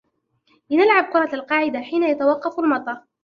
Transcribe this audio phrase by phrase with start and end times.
[0.69, 3.03] لنلعب كرة القاعدة حين يتوقف المطر.